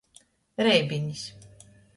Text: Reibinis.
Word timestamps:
Reibinis. 0.65 1.21